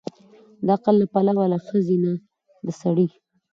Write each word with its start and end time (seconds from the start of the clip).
د 0.65 0.67
عقل 0.75 0.95
له 1.01 1.05
پلوه 1.13 1.45
له 1.53 1.57
ښځې 1.67 1.97
نه 2.03 2.13
د 2.65 2.67
سړي 2.81 3.07